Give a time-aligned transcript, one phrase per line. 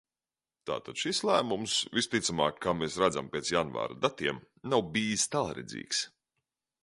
[0.69, 4.39] Tātad šis lēmums, visticamāk, kā mēs redzam pēc janvāra datiem,
[4.75, 6.01] nav bijis tālredzīgs.